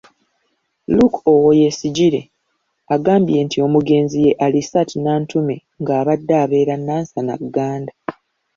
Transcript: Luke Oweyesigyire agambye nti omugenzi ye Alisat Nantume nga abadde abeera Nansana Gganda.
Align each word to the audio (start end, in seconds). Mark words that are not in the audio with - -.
Luke 0.95 1.19
Oweyesigyire 1.33 2.21
agambye 2.95 3.37
nti 3.45 3.57
omugenzi 3.67 4.17
ye 4.25 4.31
Alisat 4.45 4.89
Nantume 5.03 5.55
nga 5.81 5.93
abadde 6.01 6.33
abeera 6.43 6.75
Nansana 6.79 7.35
Gganda. 7.41 7.93